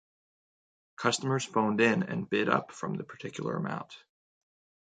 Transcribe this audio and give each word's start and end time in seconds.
Customers 0.95 1.45
phoned 1.45 1.79
in 1.79 2.01
and 2.01 2.27
bid 2.27 2.49
up 2.49 2.71
from 2.71 2.95
the 2.95 3.03
particular 3.03 3.55
amount. 3.55 4.03